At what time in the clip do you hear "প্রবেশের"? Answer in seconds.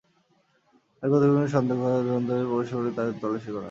2.49-2.75